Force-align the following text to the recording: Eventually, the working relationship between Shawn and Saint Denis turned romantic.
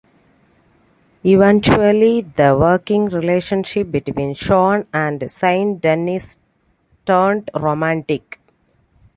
Eventually, 1.23 2.21
the 2.21 2.57
working 2.59 3.05
relationship 3.09 3.91
between 3.91 4.33
Shawn 4.33 4.87
and 4.91 5.29
Saint 5.29 5.79
Denis 5.79 6.39
turned 7.05 7.51
romantic. 7.53 8.39